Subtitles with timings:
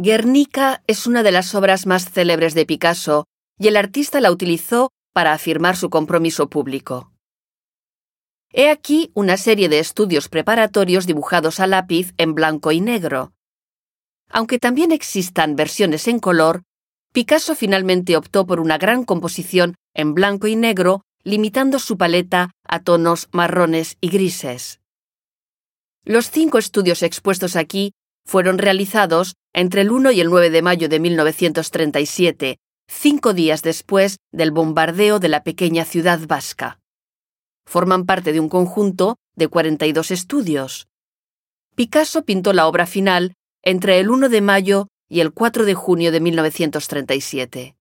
[0.00, 3.26] Guernica es una de las obras más célebres de Picasso
[3.58, 7.10] y el artista la utilizó para afirmar su compromiso público.
[8.52, 13.32] He aquí una serie de estudios preparatorios dibujados a lápiz en blanco y negro.
[14.30, 16.62] Aunque también existan versiones en color,
[17.12, 22.84] Picasso finalmente optó por una gran composición en blanco y negro, limitando su paleta a
[22.84, 24.78] tonos marrones y grises.
[26.04, 27.94] Los cinco estudios expuestos aquí
[28.28, 34.18] fueron realizados entre el 1 y el 9 de mayo de 1937, cinco días después
[34.32, 36.78] del bombardeo de la pequeña ciudad vasca.
[37.64, 40.88] Forman parte de un conjunto de 42 estudios.
[41.74, 46.12] Picasso pintó la obra final entre el 1 de mayo y el 4 de junio
[46.12, 47.76] de 1937.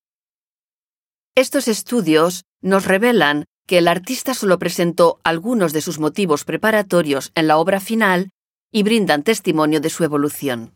[1.35, 7.47] Estos estudios nos revelan que el artista solo presentó algunos de sus motivos preparatorios en
[7.47, 8.29] la obra final
[8.71, 10.73] y brindan testimonio de su evolución.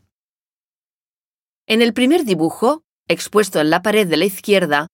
[1.68, 4.88] En el primer dibujo, expuesto en la pared de la izquierda,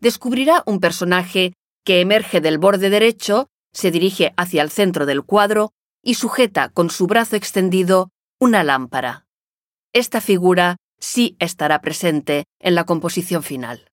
[0.00, 5.72] descubrirá un personaje que emerge del borde derecho, se dirige hacia el centro del cuadro
[6.02, 9.26] y sujeta con su brazo extendido una lámpara.
[9.92, 13.90] Esta figura sí estará presente en la composición final.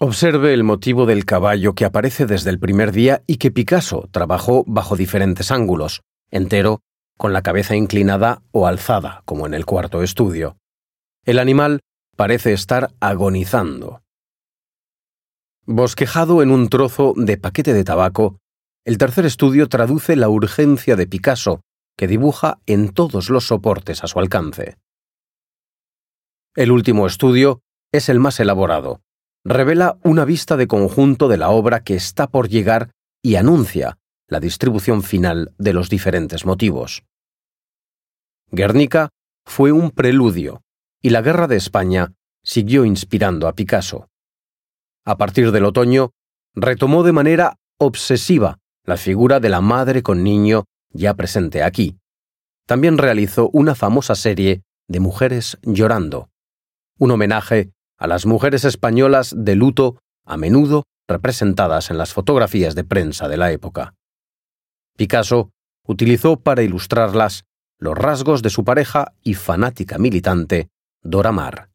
[0.00, 4.64] Observe el motivo del caballo que aparece desde el primer día y que Picasso trabajó
[4.66, 6.82] bajo diferentes ángulos, entero,
[7.18, 10.56] con la cabeza inclinada o alzada, como en el cuarto estudio.
[11.26, 11.80] El animal
[12.16, 14.02] parece estar agonizando.
[15.66, 18.38] Bosquejado en un trozo de paquete de tabaco,
[18.86, 21.60] el tercer estudio traduce la urgencia de Picasso,
[21.96, 24.76] que dibuja en todos los soportes a su alcance.
[26.54, 27.60] El último estudio
[27.92, 29.02] es el más elaborado.
[29.44, 33.98] Revela una vista de conjunto de la obra que está por llegar y anuncia
[34.28, 37.04] la distribución final de los diferentes motivos.
[38.50, 39.08] Guernica
[39.44, 40.62] fue un preludio,
[41.02, 42.12] y la Guerra de España
[42.44, 44.08] siguió inspirando a Picasso.
[45.04, 46.10] A partir del otoño,
[46.54, 51.98] retomó de manera obsesiva la figura de la madre con niño ya presente aquí.
[52.66, 56.30] También realizó una famosa serie de Mujeres llorando,
[56.98, 62.84] un homenaje a las mujeres españolas de luto a menudo representadas en las fotografías de
[62.84, 63.94] prensa de la época.
[64.98, 65.52] Picasso
[65.86, 67.44] utilizó para ilustrarlas
[67.78, 70.70] los rasgos de su pareja y fanática militante,
[71.02, 71.70] Dora Maar.